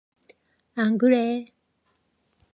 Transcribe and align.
안 0.75 0.97
그래. 0.97 1.45